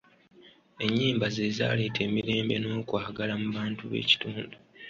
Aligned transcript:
Ennyimba 0.85 1.25
ze 1.35 1.45
zaaleeta 1.57 1.99
emirembe 2.07 2.55
n'okwagala 2.59 3.33
mu 3.41 3.47
bantu 3.57 3.81
b'ekitundu. 3.91 4.55